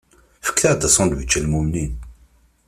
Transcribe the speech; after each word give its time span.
Fket-aɣ-d 0.47 0.87
asandwič 0.87 1.33
a 1.37 1.39
lmumnin! 1.45 1.93